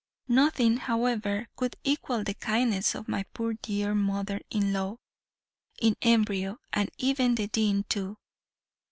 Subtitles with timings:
[0.27, 4.97] Nothing, however, could equal the kindness of my poor dear mother in law
[5.79, 8.17] in embryo, and even the dean too.